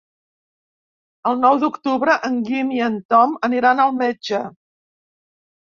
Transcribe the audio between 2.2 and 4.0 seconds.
en Guim i en Tom aniran al